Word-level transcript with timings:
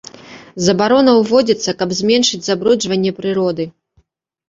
Забарона 0.67 1.11
ўводзіцца, 1.19 1.77
каб 1.83 1.89
зменшыць 2.01 2.43
забруджванне 2.51 3.11
прыроды. 3.23 3.73